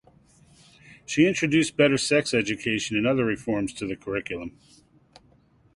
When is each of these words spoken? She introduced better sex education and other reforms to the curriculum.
She 1.05 1.27
introduced 1.27 1.77
better 1.77 1.95
sex 1.99 2.33
education 2.33 2.97
and 2.97 3.05
other 3.05 3.23
reforms 3.23 3.71
to 3.75 3.85
the 3.85 3.95
curriculum. 3.95 4.57